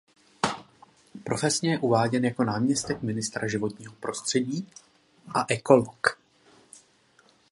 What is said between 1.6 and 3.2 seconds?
je uváděn jako náměstek